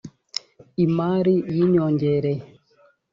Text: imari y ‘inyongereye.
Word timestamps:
imari 0.85 1.33
y 1.55 1.57
‘inyongereye. 1.65 2.43